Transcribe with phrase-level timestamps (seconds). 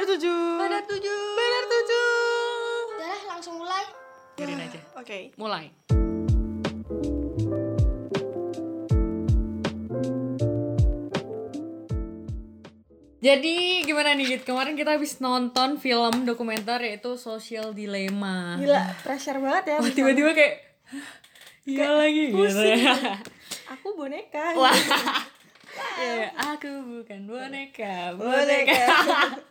[0.00, 0.44] Benar tujuh.
[0.56, 1.22] Benar tujuh.
[1.36, 2.08] Benar tujuh.
[2.96, 3.84] Udah langsung mulai.
[4.32, 4.80] Biarin aja.
[4.96, 5.28] Oke.
[5.36, 5.68] Mulai.
[13.20, 14.48] Jadi gimana nih Git?
[14.48, 18.56] Kemarin kita habis nonton film dokumenter yaitu Social Dilemma.
[18.56, 19.78] Gila, pressure banget ya.
[19.84, 20.54] Wah, tiba-tiba kayak
[21.68, 22.96] Iya lagi gitu ya.
[23.76, 24.56] Aku boneka.
[24.56, 24.72] Wah.
[26.00, 28.74] Ya, aku bukan boneka, Boneka.
[28.74, 29.38] boneka.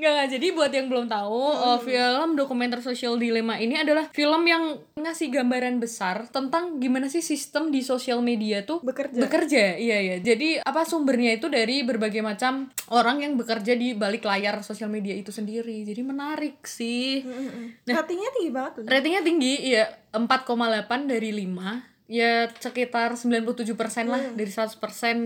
[0.00, 0.28] Nggak, nggak.
[0.32, 5.28] Jadi buat yang belum tahu, uh, film dokumenter Social Dilemma ini adalah film yang ngasih
[5.28, 9.20] gambaran besar tentang gimana sih sistem di sosial media tuh Bekerja.
[9.20, 9.76] bekerja.
[9.76, 10.16] Iya, iya.
[10.22, 15.12] Jadi apa sumbernya itu dari berbagai macam orang yang bekerja di balik layar sosial media
[15.12, 15.84] itu sendiri.
[15.84, 17.20] Jadi menarik sih.
[17.84, 18.82] Ratingnya tinggi banget tuh.
[18.88, 23.70] Ratingnya tinggi, iya 4,8 dari 5 Ya sekitar 97%
[24.10, 24.74] lah dari 100%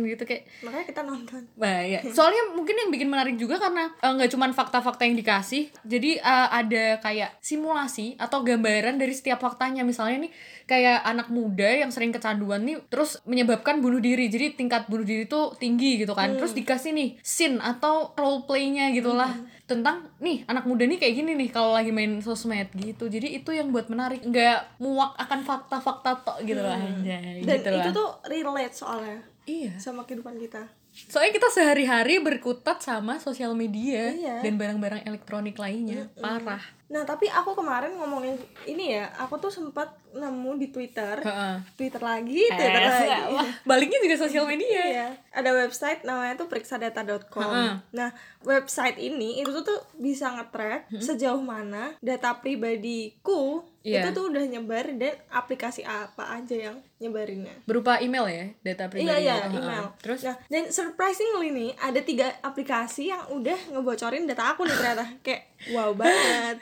[0.04, 1.40] gitu kayak Makanya kita nonton.
[1.56, 2.04] Nah, ya.
[2.16, 6.48] Soalnya mungkin yang bikin menarik juga karena eh, nggak cuman fakta-fakta yang dikasih, jadi eh,
[6.52, 9.80] ada kayak simulasi atau gambaran dari setiap faktanya.
[9.80, 10.32] Misalnya nih
[10.68, 14.28] kayak anak muda yang sering kecanduan nih terus menyebabkan bunuh diri.
[14.28, 16.36] Jadi tingkat bunuh diri tuh tinggi gitu kan.
[16.36, 19.32] Terus dikasih nih scene atau role play-nya gitulah
[19.64, 23.08] tentang nih anak muda nih kayak gini nih kalau lagi main sosmed gitu.
[23.08, 27.40] Jadi itu yang buat menarik, nggak muak akan fakta-fakta tok gitu lah anjay.
[27.40, 27.80] Dan gitu lah.
[27.80, 29.72] itu tuh relate soalnya iya.
[29.80, 30.68] sama kehidupan kita.
[30.94, 34.46] Soalnya kita sehari-hari berkutat sama sosial media Iya.
[34.46, 36.06] dan barang-barang elektronik lainnya.
[36.14, 36.62] Parah.
[36.94, 41.18] Nah, tapi aku kemarin ngomongin ini ya, aku tuh sempat nemu di Twitter.
[41.18, 41.54] Heeh.
[41.74, 43.34] Twitter lagi, Twitter Eh, lagi.
[43.34, 44.78] wah, baliknya juga sosial media.
[44.78, 47.42] Iya, ada website namanya tuh periksadata.com.
[47.42, 47.72] Heeh.
[47.90, 48.14] Nah,
[48.46, 54.00] website ini itu tuh, bisa nge-track sejauh mana data pribadiku Iya.
[54.00, 57.52] itu tuh udah nyebar dan aplikasi apa aja yang nyebarinnya.
[57.68, 59.12] Berupa email ya, data pribadi.
[59.12, 59.60] Iya iya Heeh.
[59.60, 59.86] email.
[60.00, 65.04] Terus nah dan surprisingly nih ada tiga aplikasi yang udah ngebocorin data aku nih ternyata
[65.26, 66.58] kayak wow banget.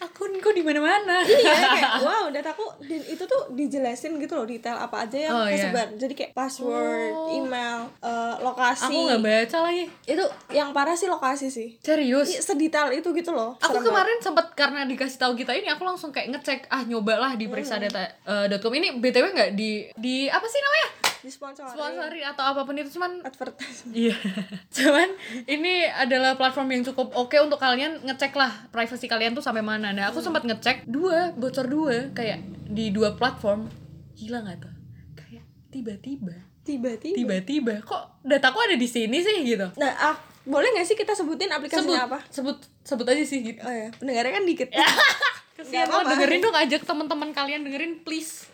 [0.00, 1.20] Akunku di mana-mana.
[1.22, 5.44] iya kayak wow dataku dan itu tuh dijelasin gitu loh detail apa aja yang Oh,
[5.44, 5.54] iya.
[5.60, 5.86] tersebar.
[5.94, 7.36] Jadi kayak password, Oh.
[7.36, 8.88] email, eh, lokasi.
[8.88, 9.84] Aku nggak baca lagi.
[10.04, 11.76] Itu yang parah sih lokasi sih.
[11.78, 12.26] Serius.
[12.26, 13.54] Iya, sedetail itu gitu loh.
[13.58, 17.34] Aku Serem kemarin sempat karena dikasih tahu kita ini aku langsung kayak ngecek ah nyobalah
[17.34, 20.88] di periksadata.com ini btw nggak di di apa sih namanya.
[21.20, 21.68] Disponsori.
[21.70, 23.92] sponsori atau apa pun itu cuman Advertisement.
[23.92, 24.16] Iya.
[24.72, 25.04] Cuman
[25.44, 29.89] ini adalah platform yang cukup oke untuk kalian ngecek lah privasi kalian tuh sampai mana.
[29.90, 33.66] Nah, aku sempat ngecek dua, bocor dua kayak di dua platform.
[34.14, 34.74] Gila nggak tuh?
[35.14, 37.16] Kayak tiba-tiba, Tiba-tiba.
[37.16, 39.66] tiba-tiba kok dataku ada di sini sih gitu.
[39.74, 42.18] Nah, ah, boleh gak sih kita sebutin Sebut aplikasinya apa?
[42.28, 43.60] sebut sebut aja sih gitu.
[43.60, 44.68] Oh ya, pendengarnya kan dikit.
[45.60, 46.10] Nggak lo apa-apa.
[46.10, 48.48] dengerin dong ajak teman-teman kalian dengerin please.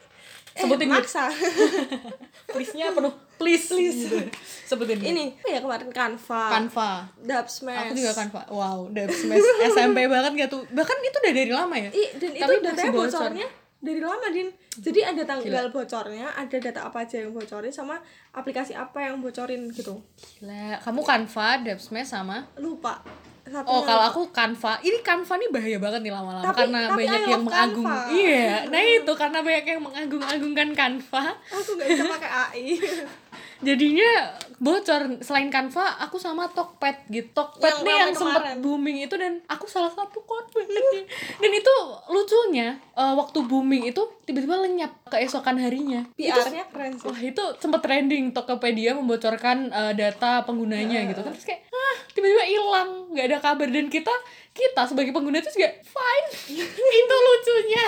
[0.56, 1.24] Sebutin eh, maksa.
[2.54, 3.68] please-nya penuh please.
[3.68, 4.08] please.
[4.68, 5.12] Sebutin Git.
[5.12, 6.42] Ini ya kemarin Canva.
[6.48, 6.90] Canva.
[7.20, 7.92] Dub Smash.
[7.92, 8.42] Aku juga Canva.
[8.48, 9.44] Wow, udah smash
[9.76, 10.62] SMP banget gak tuh?
[10.72, 11.90] Bahkan itu udah dari lama ya?
[11.92, 13.12] Ih, dan itu Tapi datanya masih bocor.
[13.12, 14.48] bocornya dari lama din
[14.80, 18.00] jadi ada tanggal bocornya ada data apa aja yang bocorin sama
[18.32, 20.00] aplikasi apa yang bocorin gitu
[20.40, 23.04] Gila, kamu Canva, Dubsmash sama lupa
[23.48, 26.98] satu Oh, kalau aku Canva, ini Canva nih bahaya banget nih lama-lama Tapi- karena tapi
[27.00, 27.86] banyak yang mengagung.
[28.10, 31.24] Iya, nah itu karena banyak yang mengagung-agungkan Canva.
[31.46, 32.64] aku nggak bisa pakai AI
[33.64, 37.32] Jadinya bocor selain Canva, aku sama Tokped gitu.
[37.32, 38.56] Tokped Yang nih yang sempet kemarin.
[38.64, 41.04] booming itu dan aku salah satu korbannya.
[41.40, 41.74] dan itu
[42.12, 46.04] lucunya, eh, waktu booming itu tiba-tiba lenyap keesokan harinya.
[46.16, 51.44] Itu PR-nya keren sih Wah itu sempet trending Tokopedia membocorkan uh, data penggunanya gitu terus
[51.46, 54.12] kayak ah tiba-tiba hilang nggak ada kabar dan kita
[54.52, 56.28] kita sebagai pengguna itu juga fine
[57.00, 57.84] itu lucunya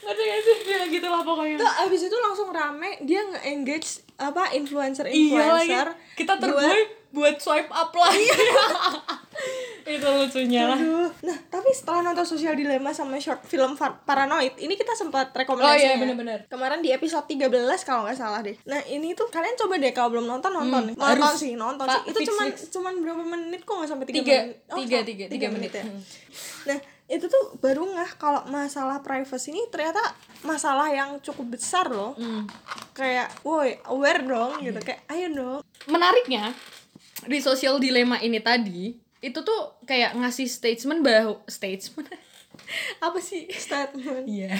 [0.00, 4.52] ngerti gak sih ya gitu lah pokoknya Tuh abis itu langsung rame dia nge-engage apa
[4.52, 6.80] influencer iya lagi influencer kita terbuai
[7.10, 8.22] buat swipe up lagi
[9.82, 10.78] itu lucunya lah.
[11.20, 15.36] Nah, tapi setelah nonton Social Dilemma sama short film Far- Paranoid, ini kita sempat Oh,
[15.36, 16.46] rekomendasi iya, bener-bener.
[16.46, 17.50] Kemarin di episode 13
[17.82, 18.54] kalau nggak salah deh.
[18.62, 20.82] Nah, ini tuh kalian coba deh kalau belum nonton nonton.
[20.84, 21.34] Hmm, nonton harus.
[21.34, 22.12] sih, nonton Pak, sih.
[22.12, 22.58] Itu fix, cuman fix.
[22.70, 24.56] cuman berapa menit kok nggak sampai 3 Tiga, menit.
[24.62, 25.72] Oh, tiga, tiga, tiga tiga menit.
[25.72, 25.82] ya.
[25.82, 26.00] Hmm.
[26.66, 26.78] Nah,
[27.10, 29.98] itu tuh baru ngah kalau masalah privacy ini ternyata
[30.46, 32.14] masalah yang cukup besar loh.
[32.14, 32.46] Hmm.
[32.94, 34.78] Kayak, woi, aware dong gitu.
[34.78, 35.60] Kayak, ayo dong.
[35.90, 36.52] menariknya
[37.24, 42.08] di sosial dilema ini tadi itu tuh kayak ngasih statement bahwa statement
[43.06, 44.24] apa sih Statement.
[44.26, 44.50] Iya.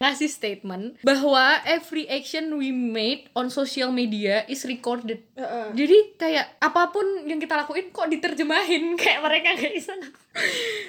[0.00, 5.20] Ngasih statement bahwa every action we made on social media is recorded.
[5.36, 5.66] Heeh.
[5.76, 9.92] Jadi kayak apa pun yang kita lakuin kok diterjemahin kayak mereka nggak bisa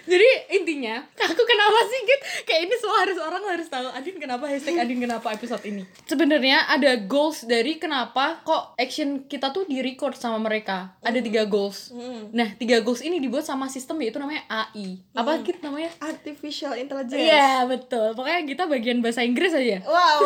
[0.06, 2.25] Jadi intinya, aku kenapa sih gitu?
[2.45, 3.88] Kayak ini semua harus orang harus tahu.
[3.89, 5.83] Adin kenapa hashtag Adin kenapa episode ini?
[6.06, 10.94] Sebenarnya ada goals dari kenapa kok action kita tuh di record sama mereka.
[11.01, 11.89] Ada tiga goals.
[12.31, 15.01] Nah tiga goals ini dibuat sama sistem yaitu namanya AI.
[15.18, 15.89] Apa gitu namanya?
[16.41, 18.17] Artificial intelligence Iya betul.
[18.17, 19.85] Pokoknya kita bagian bahasa Inggris aja.
[19.85, 20.19] wow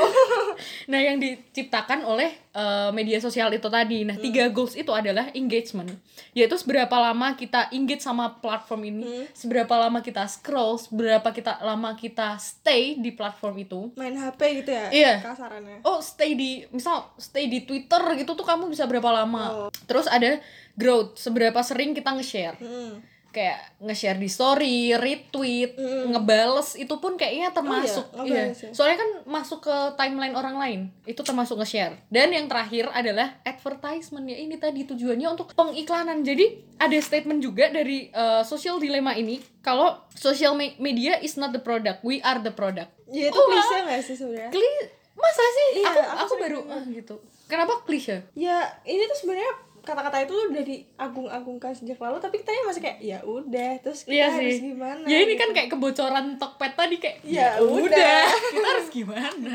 [0.87, 4.07] Nah, yang diciptakan oleh eh, media sosial itu tadi.
[4.07, 5.91] Nah, tiga goals itu adalah engagement,
[6.31, 9.03] yaitu seberapa lama kita engage sama platform ini,
[9.35, 13.79] seberapa lama kita scroll, seberapa kita lama kita stay di platform itu.
[13.95, 15.13] main HP gitu ya Iya.
[15.19, 19.67] kasarannya Oh, stay di misal stay di Twitter gitu tuh kamu bisa berapa lama.
[19.67, 19.69] Oh.
[19.83, 20.39] Terus ada
[20.73, 22.55] growth, seberapa sering kita nge-share.
[22.63, 23.03] Hmm.
[23.35, 25.75] Kayak nge-share di story, retweet,
[26.07, 28.07] ngebales itu pun kayaknya termasuk.
[28.15, 28.55] Oh iya, iya.
[28.55, 28.69] ngebales ya.
[28.71, 30.79] Soalnya kan masuk ke timeline orang lain.
[31.03, 31.99] Itu termasuk nge-share.
[32.07, 34.39] Dan yang terakhir adalah advertisement ya.
[34.39, 36.23] Ini tadi tujuannya untuk pengiklanan.
[36.23, 41.51] Jadi ada statement juga dari uh, social dilemma ini kalau social me- media is not
[41.51, 42.87] the product, we are the product.
[43.05, 44.69] ya itu Oh, klise nggak sih sebenarnya Kli
[45.13, 45.67] masa sih?
[45.77, 47.15] Iya, aku aku aku baru ah, gitu.
[47.45, 48.25] Kenapa klise?
[48.33, 49.53] ya ini tuh sebenarnya
[49.85, 54.27] kata-kata itu udah diagung-agungkan sejak lalu tapi kita masih kayak ya udah terus kita Iya
[54.27, 54.61] harus sih.
[54.67, 55.39] gimana Ya ini gitu.
[55.39, 59.53] kan kayak kebocoran Tokped tadi kayak Ya udah." kita harus gimana?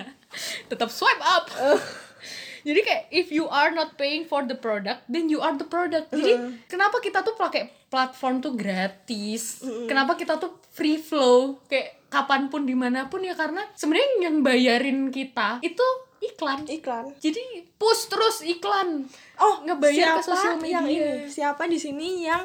[0.67, 1.51] Tetap swipe up.
[2.61, 6.13] Jadi kayak if you are not paying for the product, then you are the product.
[6.13, 6.37] Jadi
[6.67, 9.65] kenapa kita tuh pakai platform tuh gratis?
[9.89, 14.37] Kenapa kita tuh free flow kayak kapan pun di mana pun ya karena sebenarnya yang
[14.41, 15.87] bayarin kita itu
[16.23, 16.61] iklan.
[16.65, 17.43] iklan Jadi
[17.75, 19.09] push terus iklan.
[19.37, 20.73] oh Ngebayar ke siapa sosial media.
[20.75, 22.45] yang ini siapa di sini yang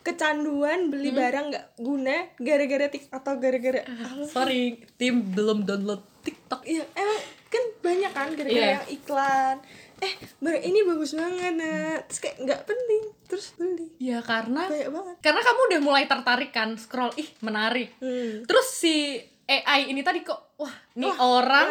[0.00, 3.80] kecanduan beli barang nggak guna gara-gara tik atau gara-gara
[4.26, 6.60] Sorry, tim belum download TikTok.
[6.62, 8.74] iya emang kan banyak kan gara-gara Iya.
[8.74, 9.56] yang iklan
[9.96, 14.90] eh bar ini bagus banget nah terus kayak nggak penting terus beli Ya karena banyak
[14.90, 17.94] banget karena kamu udah mulai tertarik kan scroll ih menarik.
[17.96, 18.44] hmm.
[18.44, 19.16] Terus si
[19.46, 21.68] AI ini tadi kok wah nih Wah, orang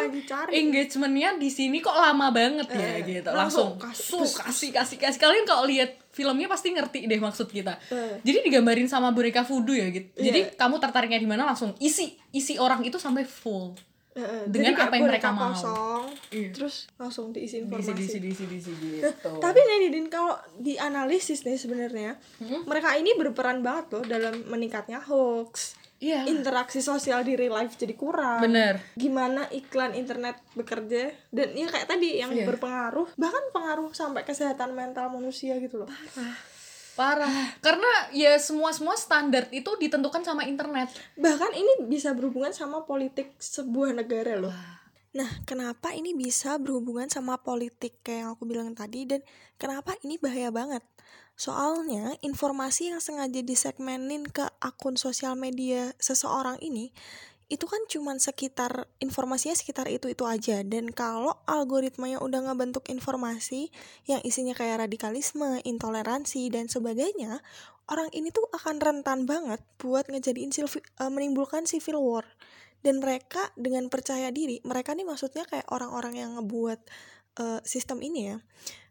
[0.48, 4.38] engagementnya di sini kok lama banget ya Eh, gitu langsung langsung kasih.
[4.40, 8.22] kasih kasih kasih kalian kalau lihat filmnya pasti ngerti deh maksud kita Eh.
[8.22, 10.54] jadi digambarin sama boneka voodoo ya gitu jadi Iya.
[10.54, 13.74] kamu tertariknya di mana langsung isi isi orang itu sampai full
[14.14, 15.50] Heeh, Dengan jadi apa yang mereka mau.
[15.50, 16.54] kosong, Iya.
[16.54, 18.70] terus langsung diisi diisi informasi diisi diisi diisi
[19.02, 22.62] Nah, gitu tapi nih Didin kalau dianalisis nih sebenarnya Hmm?
[22.62, 26.20] mereka ini berperan banget loh dalam meningkatnya hoax iya.
[26.28, 28.44] Interaksi sosial di real life jadi kurang.
[28.44, 28.76] Bener.
[28.92, 32.44] Gimana iklan internet bekerja dan ya kayak tadi yang Iya.
[32.44, 35.90] berpengaruh bahkan pengaruh sampai kesehatan mental manusia gitu loh.
[36.94, 37.58] Parah.
[37.58, 40.92] Karena ya semua semua standar itu ditentukan sama internet.
[41.18, 44.54] Bahkan ini bisa berhubungan sama politik sebuah negara loh.
[45.14, 49.22] Nah, kenapa ini bisa berhubungan sama politik kayak yang aku bilang tadi dan
[49.58, 50.82] kenapa ini bahaya banget?
[51.34, 56.94] Soalnya informasi yang sengaja disegmenin ke akun sosial media seseorang ini
[57.52, 60.64] itu kan cuman sekitar informasinya sekitar itu-itu aja.
[60.64, 63.68] Dan kalau algoritmanya udah ngebentuk informasi
[64.08, 67.44] yang isinya kayak radikalisme, intoleransi dan sebagainya,
[67.92, 72.24] orang ini tuh akan rentan banget buat ngejadiin silvi- eh, menimbulkan civil war.
[72.80, 76.80] Dan mereka dengan percaya diri mereka nih maksudnya kayak orang-orang yang ngebuat
[77.40, 78.36] eh, sistem ini ya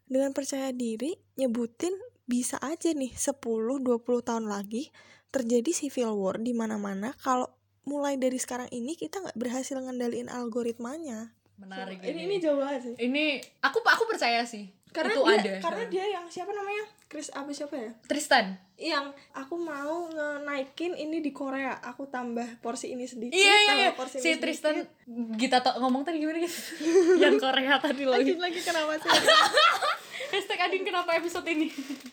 [0.03, 1.93] dengan percaya diri nyebutin
[2.23, 3.83] bisa aja nih 10-20
[4.23, 4.89] tahun lagi
[5.33, 7.49] terjadi civil war di mana-mana kalau
[7.83, 11.35] mulai dari sekarang ini kita nggak berhasil ngendaliin algoritmanya.
[11.59, 12.35] Menarik ini ini.
[12.39, 12.95] jauh banget sih.
[12.97, 15.53] Ini aku aku percaya sih karena itu dia ada.
[15.57, 16.85] karena dia yang siapa namanya?
[17.09, 17.91] Chris apa siapa ya?
[18.05, 18.57] Tristan.
[18.77, 21.81] Yang aku mau ngenaikin ini di Korea.
[21.81, 23.91] Aku tambah porsi ini sedikit iya iya tambah iya.
[23.97, 25.37] porsi si ini Tristan sedikit.
[25.37, 26.57] Gita to ngomong tadi gimana gitu
[27.25, 29.09] yang Korea tadi loh lanjut lagi kenapa sih?
[30.33, 31.69] Hashtag Adin kenapa episode ini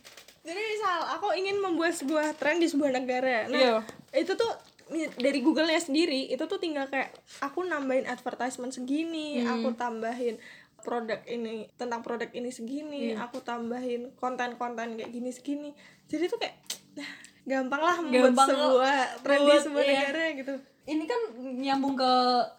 [0.50, 3.47] Jadi misal aku ingin membuat sebuah tren di sebuah negara.
[3.47, 3.75] Nah, Iya.
[4.19, 4.50] itu tuh
[5.23, 9.62] dari Google-nya sendiri itu tuh tinggal kayak aku nambahin advertisement segini, Hmm.
[9.62, 10.35] aku tambahin
[10.83, 13.30] produk ini tentang produk ini segini, Iya.
[13.30, 15.71] aku tambahin konten-konten kayak gini segini.
[16.11, 16.59] Jadi tuh kayak
[16.99, 17.11] nah,
[17.47, 19.92] gampang lah membuat Gampang sebuah tren di sebuah iya.
[20.02, 20.54] negara gitu.
[20.90, 21.21] ini kan
[21.61, 22.12] nyambung ke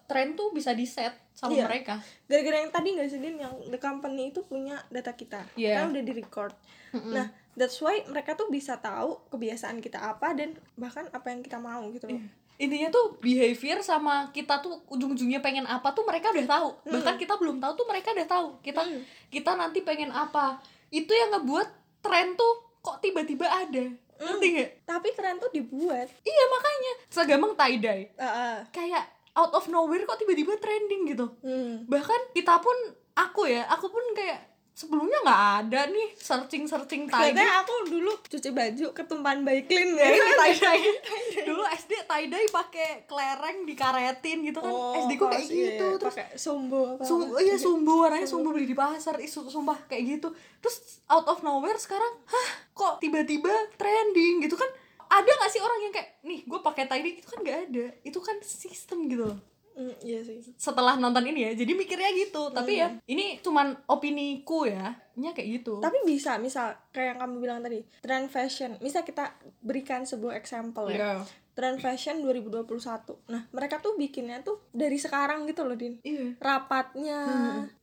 [0.08, 1.68] tren tuh bisa di set sama Iya.
[1.68, 2.00] mereka
[2.32, 5.84] Gara-gara yang tadi nggak sih Din, yang the company itu punya data kita, Iya.
[5.84, 6.56] kan udah di record.
[6.96, 11.55] Nah, that's why mereka tuh bisa tahu kebiasaan kita apa dan bahkan apa yang kita
[11.55, 12.22] mau gitu loh.
[12.58, 16.70] intinya tuh behavior sama kita tuh ujung-ujungnya pengen apa tuh mereka udah tahu.
[16.88, 18.48] Bahkan kita belum tahu tuh mereka udah tahu.
[18.60, 19.01] Kita Hmm.
[19.27, 20.62] kita nanti pengen apa.
[20.88, 21.67] Itu yang ngebuat
[22.00, 23.89] tren tuh kok tiba-tiba ada.
[24.15, 24.70] Ngerti nggak?
[24.86, 26.05] Tapi tren tuh dibuat.
[26.22, 26.91] iya makanya.
[27.10, 28.55] Segampang tie dye Ah, ah.
[28.70, 31.34] kayak out of nowhere kok tiba-tiba trending gitu.
[31.41, 31.88] Hmm.
[31.88, 32.77] bahkan kita pun
[33.12, 34.50] aku ya aku pun kayak
[34.82, 40.10] sebelumnya nggak ada nih searching searching tie Kayaknya aku dulu cuci baju ketumpahan clean ya.
[40.10, 40.92] tie dye
[41.50, 44.74] dulu SD tie dye pakai kelereng dikaretin gitu kan.
[45.06, 48.50] SD ku kayak iya, gitu iya, terus pakai sumbu apa Sum, iya sumbu warnanya sumbu.
[48.58, 50.34] beli di pasar isu sumpah kayak gitu.
[50.58, 54.42] Terus out of nowhere sekarang hah kok tiba-tiba trending?
[54.42, 54.68] Gitu kan.
[55.12, 57.86] Ada gak sih orang yang kayak nih gue pakai tie dye itu kan gak ada.
[58.02, 60.44] Itu kan sistem gitu loh Hmm, iya sih.
[60.60, 62.51] setelah nonton ini ya jadi mikirnya gitu.
[62.51, 65.80] Tapi ya ini cuman opiniku ya nya kayak gitu.
[65.80, 68.75] Tapi bisa misal kayak yang kamu bilang tadi trend fashion.
[68.84, 69.32] Misal kita
[69.63, 71.24] berikan sebuah example ya
[71.62, 76.00] Trend fashion 2021 nah mereka tuh bikinnya tuh dari sekarang gitu loh din.
[76.01, 76.34] Iya.
[76.41, 77.20] Rapatnya.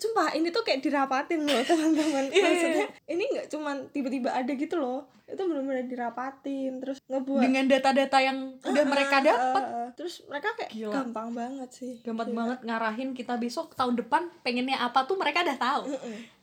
[0.00, 2.26] Sumpah ini tuh kayak dirapatin loh teman-teman.
[2.32, 5.06] Iya, maksudnya ini nggak cuman tiba-tiba ada gitu loh.
[5.28, 10.48] Itu benar-benar dirapatin terus ngebuat dengan data-data yang udah mereka dapat Uh, uh, terus mereka
[10.56, 10.92] kayak Gila.
[11.04, 11.92] gampang banget sih.
[12.00, 12.38] Gampang Gila.
[12.40, 15.82] banget ngarahin kita besok tahun depan pengennya apa tuh mereka udah tahu.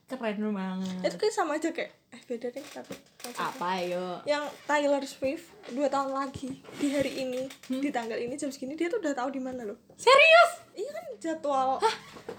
[0.06, 1.90] Keren itu banget kayak sama aja kayak
[2.26, 2.98] beda deh tapi
[3.38, 8.50] apa yo yang Taylor Swift dua tahun lagi di hari ini di tanggal ini jam
[8.50, 9.78] segini dia tuh udah tahu di mana loh.
[9.94, 10.52] Serius?
[10.74, 11.70] Iya kan jadwal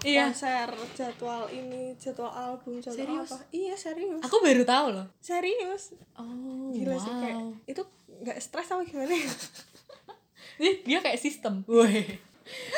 [0.03, 0.27] iya.
[0.27, 3.29] konser jadwal ini jadwal album jadwal Serius?
[3.31, 4.21] apa iya serius.
[4.27, 5.07] Aku baru tahu loh.
[5.23, 5.95] Serius?
[6.19, 7.81] Oh gila sih kayak itu
[8.27, 9.31] nggak stres apa gimana ya?
[10.61, 11.61] Nih, dia kayak sistem.
[11.69, 12.17] Woi.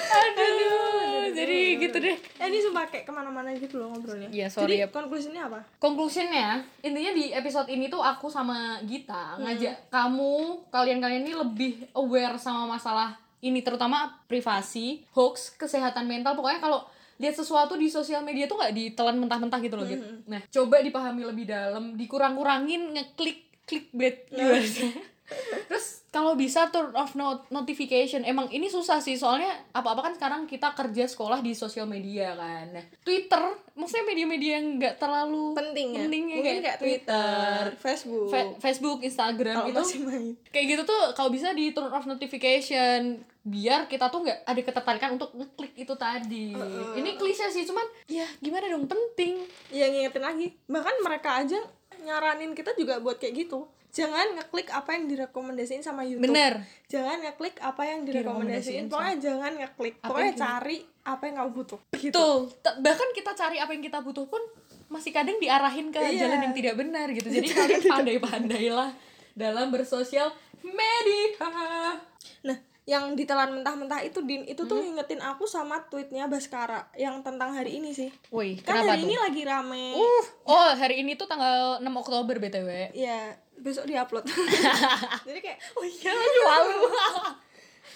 [0.09, 2.17] Aduh, jadi gitu deh.
[2.17, 4.87] eh, ini sumpah kayak ke mana-mana gitu loh ngobrolnya Iya, sorry jadi ya.
[4.87, 6.47] konklusinya apa Conclusionnya,
[6.79, 10.35] intinya di episode ini tuh aku sama Gita ngajak kamu,
[10.69, 16.33] kalian-kalian ini lebih aware sama masalah ini, terutama privasi, hoax, kesehatan mental.
[16.33, 16.83] Pokoknya kalau
[17.15, 20.03] lihat sesuatu di sosial media tuh nggak ditelan mentah-mentah gitu loh gitu.
[20.25, 24.91] Nah, coba dipahami lebih dalam, dikurang-kurangin ngeklik clickbait gimana sih?
[25.69, 28.25] Terus kalau bisa turn off not notification.
[28.25, 32.73] Emang ini susah sih soalnya apa-apa kan sekarang kita kerja sekolah di sosial media kan.
[32.73, 33.41] Nah, Twitter,
[33.77, 38.55] maksudnya media-media yang nggak terlalu penting ya penting ya, mungkin kayak kayak Twitter, Facebook Fe-
[38.57, 39.81] Facebook, Instagram kalau itu
[40.49, 45.15] kayak gitu tuh kalau bisa di turn off notification biar kita tuh nggak ada ketertarikan
[45.15, 46.51] untuk ngeklik itu tadi.
[46.97, 49.45] Ini klise sih cuman ya gimana dong penting.
[49.69, 51.61] ya ngingetin lagi bahkan mereka aja
[52.01, 56.61] nyaranin kita juga buat kayak gitu jangan ngeklik apa yang direkomendasiin sama YouTube Bener.
[56.85, 61.35] jangan ngeklik apa yang direkomendasiin Direkomendasiin pokoknya jangan ngeklik Apa pokoknya yang- cari apa yang
[61.37, 64.41] kamu butuh gitu Tuh, t- bahkan kita cari apa yang kita butuh pun
[64.87, 66.25] masih kadang diarahin ke Iya.
[66.25, 67.27] jalan yang tidak benar gitu.
[67.27, 68.89] Jadi kalian pandai-pandailah
[69.31, 71.45] dalam bersosial media.
[72.41, 77.53] nah yang ditelan mentah-mentah itu din itu tuh ngingetin aku sama tweetnya Baskara yang tentang
[77.53, 79.05] hari ini sih Woi, kan hari tuh?
[79.05, 82.89] ini lagi rame Uh, oh hari ini tuh tanggal 6 Oktober BTW.
[82.91, 84.25] ya besok diupload
[85.27, 86.79] jadi kayak Oh iya, lalu.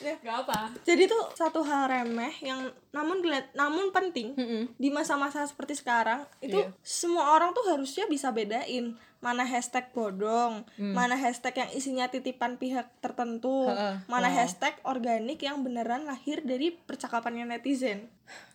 [0.01, 0.17] Ya.
[0.20, 0.74] Gak apa.
[0.84, 4.74] jadi tuh satu hal remeh yang namun dilihat namun penting Mm-mm.
[4.75, 6.74] di masa-masa seperti sekarang itu Iya.
[6.82, 12.91] semua orang tuh harusnya bisa bedain mana hashtag bodong, mana hashtag yang isinya titipan pihak
[13.00, 14.03] tertentu, Heeh.
[14.03, 14.36] mana Wow.
[14.36, 18.12] hashtag organik yang beneran lahir dari percakapannya netizen.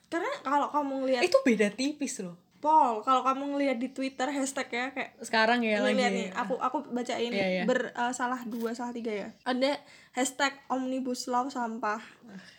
[0.08, 2.36] Karena kalau kamu ngelihat Itu beda tipis loh.
[2.58, 5.94] Paul, kalau kamu ngelihat di Twitter hashtagnya kayak Sekarang ya lagi.
[5.94, 7.62] Nih, aku aku bacain Iya, iya.
[7.62, 9.28] ber eh, salah dua salah tiga ya.
[9.46, 9.78] Ada
[10.10, 12.02] hashtag omnibus law sampah,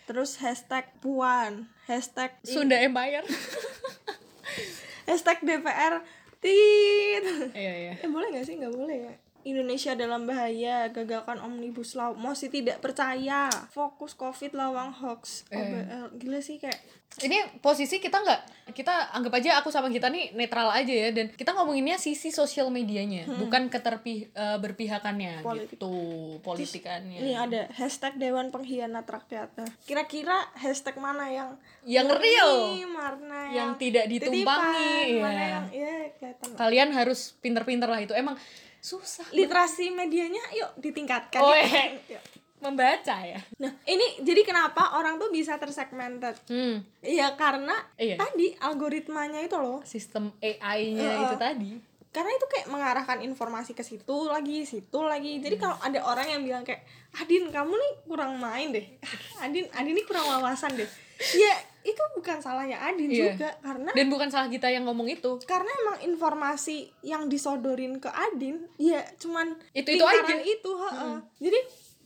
[0.07, 3.27] terus hashtag puan, hashtag Sunda Empire.
[5.07, 5.99] hashtag DPR
[6.39, 7.23] tit.
[7.51, 7.93] Iya, iya.
[7.99, 8.55] Eh boleh nggak sih?
[8.55, 9.13] Nggak boleh ya.
[9.39, 15.55] Indonesia dalam bahaya, gagalkan omnibus law, masih tidak percaya, fokus covid lawang hoax, Eh.
[15.55, 16.75] OBL, gila sih kayak
[17.23, 21.29] Ini posisi kita nggak kita anggap aja aku sama kita nih netral aja ya dan
[21.31, 25.75] kita ngomonginnya sisi sosial medianya bukan keterpi eh, berpihakannya Politik.
[25.77, 25.91] gitu
[26.39, 29.49] politikannya ini ada hashtag Dewan Pengkhianat Rakyat.
[29.57, 31.49] Nah, Kira-kira hashtag mana yang
[31.83, 32.51] Yang murni, real.
[32.87, 35.31] mana yang, Yang tidak ditumpangi, ya.
[35.31, 36.49] yang ya kelihatan.
[36.55, 38.37] kalian harus pinter-pinter lah itu emang
[38.79, 41.41] susah Literasi medianya yuk ditingkatkan.
[41.43, 41.99] Oh, eh.
[42.07, 42.23] Yuk.
[42.59, 46.35] Membaca ya Nah, ini jadi kenapa orang tuh bisa tersegmented?
[46.45, 48.15] hmm Ya karena Iya.
[48.15, 49.79] tadi algoritmanya itu loh.
[49.83, 51.23] sistem AI-nya Heeh.
[51.25, 51.71] itu tadi
[52.09, 55.37] Karena itu kayak mengarahkan informasi ke situ lagi, situ lagi.
[55.37, 55.63] Jadi Hmm.
[55.63, 56.81] kalau ada orang yang bilang kayak,
[57.13, 58.81] "Adin, kamu nih kurang main deh.
[59.45, 60.89] Adin, Adin ini kurang wawasan deh."
[61.29, 63.37] Ya, itu bukan salahnya Adin Iya.
[63.37, 68.09] juga karena dan bukan salah kita yang ngomong itu karena emang informasi yang disodorin ke
[68.09, 70.43] Adin ya cuman Itu-itu lingkaran aja.
[70.43, 71.15] itu heeh.
[71.39, 71.59] jadi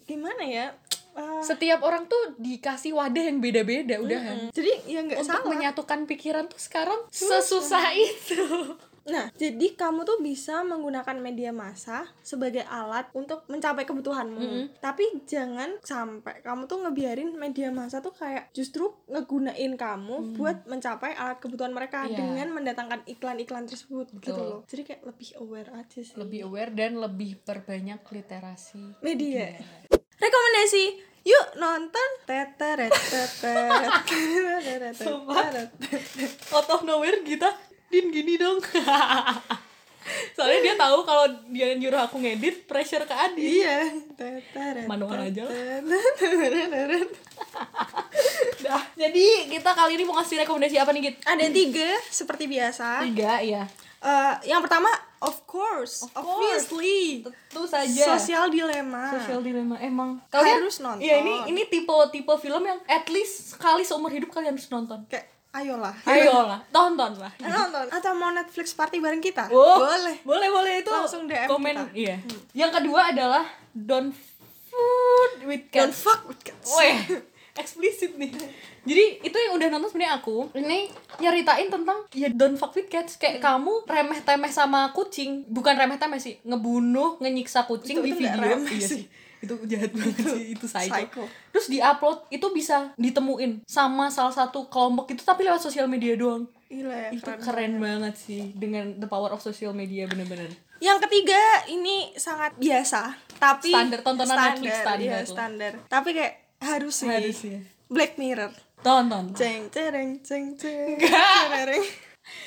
[0.03, 0.67] gimana ya?
[1.13, 4.21] Eh, setiap orang tuh dikasih wadah yang beda-beda udah.
[4.33, 5.49] Mm, jadi ya nggak untuk salah.
[5.49, 8.41] menyatukan pikiran tuh sekarang sesusah itu
[9.03, 14.79] Nah, jadi kamu tuh bisa menggunakan media massa sebagai alat untuk mencapai kebutuhanmu.
[14.79, 21.13] Tapi jangan sampai kamu tuh ngebiarin media massa tuh kayak justru ngegunain kamu buat mencapai
[21.13, 22.15] alat kebutuhan mereka Iya.
[22.15, 24.47] dengan mendatangkan iklan-iklan tersebut gitu Betul.
[24.47, 24.61] loh.
[24.65, 26.15] Jadi kayak lebih aware aja sih.
[26.15, 29.51] lebih aware dan lebih perbanyak literasi media.
[30.15, 30.85] Rekomendasi
[31.23, 33.91] Yuk nonton teteret teteret.
[36.51, 37.47] out of nowhere kita
[37.93, 38.57] din gini dong
[40.35, 43.87] soalnya dia tahu kalau dia nyuruh aku ngedit pressure ke Adi Iya.
[44.83, 45.79] Manual aja lah.
[48.59, 51.15] Dah, jadi kita kali ini mau ngasih rekomendasi apa nih Git?
[51.23, 53.03] Ada tiga seperti biasa.
[53.05, 53.63] Tiga ya
[54.03, 54.91] Eh, yang pertama,
[55.23, 56.19] of course, course.
[56.19, 59.15] obviously, tentu saja sosial dilema.
[59.15, 60.19] Sosial dilema emang
[60.59, 60.99] Harus nonton.
[60.99, 65.07] Iya ini ini tipe tipe film yang at least sekali seumur hidup kalian harus nonton.
[65.07, 65.93] Kayak, ayolah.
[66.03, 67.31] Ayolah, tonton lah.
[67.35, 69.47] Eh, nonton atau mau Netflix party bareng kita?
[69.47, 70.17] Oh, Boleh.
[70.21, 71.85] boleh boleh itu Langsung DM komen kita.
[71.85, 71.95] Hmm.
[71.95, 72.15] iya.
[72.55, 74.13] Yang kedua adalah don't
[74.67, 76.01] food with Don't cats.
[76.01, 76.73] fuck with cats.
[76.73, 77.21] Weh,
[77.53, 78.33] eksplisit nih.
[78.83, 80.49] Jadi itu yang udah nonton sebenarnya aku.
[80.51, 83.15] Ini nyeritain tentang ya don't fuck with cats.
[83.15, 83.61] Kayak Hmm.
[83.61, 85.45] kamu remeh-temeh sama kucing.
[85.47, 88.41] Bukan remeh-temeh sih, ngebunuh, ngenyiksa kucing Itu- di itu video.
[88.43, 89.05] remeh Iya sih.
[89.43, 90.95] Itu jahat banget sih, itu psycho.
[90.95, 91.23] Psycho.
[91.51, 96.47] Terus diupload itu bisa ditemuin sama salah satu kelompok itu tapi lewat sosial media doang.
[96.71, 97.43] Gila ya, itu keren.
[97.43, 100.49] keren banget sih dengan the power of social media bener-bener.
[100.79, 105.73] Yang ketiga ini sangat biasa, tapi Standar, tontonan Netflix standar iya, standar.
[105.91, 106.33] Tapi kayak
[106.63, 107.07] harus sih.
[107.11, 107.59] Harus ya.
[107.91, 108.51] Black Mirror.
[108.83, 109.31] Tonton.
[109.31, 110.99] Ceng cereng ceng ceng.
[110.99, 112.03] Enggak.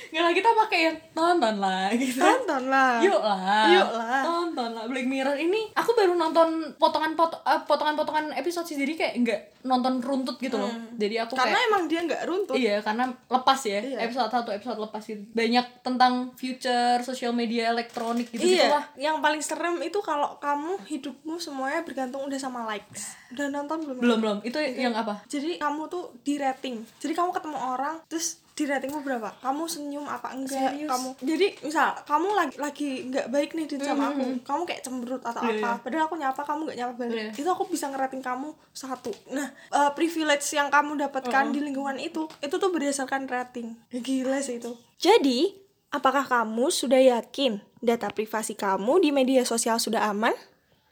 [0.08, 2.20] Nggak lah kita pakai yang tonton lah gitu.
[2.22, 2.96] Tonton lah.
[3.04, 3.66] Yuk lah.
[3.68, 4.22] Yuk lah.
[4.24, 8.92] Tonton lah Black Mirror ini aku baru nonton potongan pot eh, potongan-potongan episode sih jadi
[8.96, 10.70] kayak nggak nonton runtut gitu loh.
[10.96, 12.54] Jadi aku Karena kayak emang dia nggak runtut.
[12.56, 13.80] Iya, karena lepas ya.
[13.82, 13.98] Iya.
[14.08, 15.22] Episode satu episode lepas gitu.
[15.34, 18.84] Banyak tentang future sosial media elektronik gitu Iya, lah.
[18.96, 23.18] yang paling serem itu kalau kamu hidupmu semuanya bergantung udah sama likes.
[23.34, 24.00] Udah nonton belum?
[24.00, 24.38] Belum belum.
[24.46, 25.26] Itu yang apa?
[25.26, 26.86] Jadi kamu tuh di rating.
[27.02, 29.36] Jadi kamu ketemu orang terus di ratingmu berapa?
[29.44, 30.72] Kamu senyum apa enggak?
[30.72, 30.88] Serius?
[30.88, 35.20] Kamu jadi misal kamu lagi lagi nggak baik nih di sama aku, kamu kayak cemberut
[35.20, 35.70] atau Iya, apa?
[35.76, 35.82] iya.
[35.84, 37.12] Padahal aku nyapa kamu nggak nyapa balik.
[37.12, 37.30] Iya.
[37.36, 39.12] Itu aku bisa ngerating kamu satu.
[39.28, 43.76] Nah, eh, privilege yang kamu dapatkan di lingkungan itu, itu tuh berdasarkan rating.
[43.92, 44.72] Ya, gila sih itu.
[44.96, 45.52] Jadi,
[45.92, 50.32] apakah kamu sudah yakin data privasi kamu di media sosial sudah aman?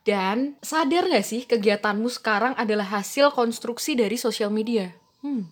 [0.04, 4.92] Dan sadar gak sih kegiatanmu sekarang adalah hasil konstruksi dari sosial media?
[5.25, 5.49] Hmm.